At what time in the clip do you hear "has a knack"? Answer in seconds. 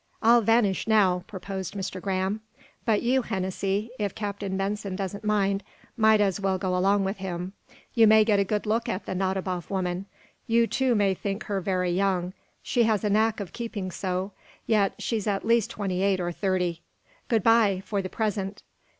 12.85-13.39